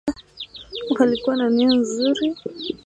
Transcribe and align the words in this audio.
walikuwa 0.99 1.35
na 1.35 1.49
nia 1.49 1.69
nzuri 1.69 2.35